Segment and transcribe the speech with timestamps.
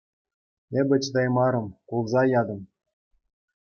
[0.79, 2.61] Эпӗ чӑтаймарӑм, кулса ятӑм.